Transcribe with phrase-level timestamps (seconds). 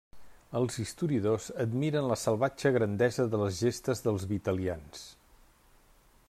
[0.59, 5.05] Els historiadors admiren la salvatge grandesa de les gestes dels vitalians.